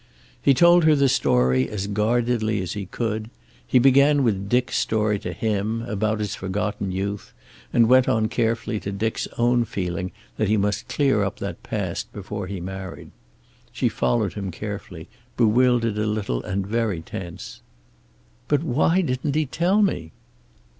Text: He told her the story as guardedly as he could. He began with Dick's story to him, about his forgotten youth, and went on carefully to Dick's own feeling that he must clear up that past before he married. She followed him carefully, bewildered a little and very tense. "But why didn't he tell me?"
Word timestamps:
He 0.41 0.55
told 0.55 0.83
her 0.85 0.95
the 0.95 1.07
story 1.07 1.69
as 1.69 1.85
guardedly 1.85 2.59
as 2.63 2.73
he 2.73 2.87
could. 2.87 3.29
He 3.67 3.77
began 3.77 4.23
with 4.23 4.49
Dick's 4.49 4.75
story 4.79 5.19
to 5.19 5.31
him, 5.31 5.83
about 5.83 6.17
his 6.19 6.33
forgotten 6.33 6.91
youth, 6.91 7.35
and 7.71 7.87
went 7.87 8.09
on 8.09 8.27
carefully 8.27 8.79
to 8.79 8.91
Dick's 8.91 9.27
own 9.37 9.63
feeling 9.63 10.11
that 10.37 10.47
he 10.47 10.57
must 10.57 10.87
clear 10.87 11.23
up 11.23 11.37
that 11.37 11.61
past 11.61 12.11
before 12.13 12.47
he 12.47 12.59
married. 12.59 13.11
She 13.71 13.89
followed 13.89 14.33
him 14.33 14.49
carefully, 14.49 15.07
bewildered 15.37 15.99
a 15.99 16.07
little 16.07 16.41
and 16.41 16.65
very 16.65 17.01
tense. 17.01 17.61
"But 18.47 18.63
why 18.63 19.01
didn't 19.01 19.35
he 19.35 19.45
tell 19.45 19.83
me?" 19.83 20.13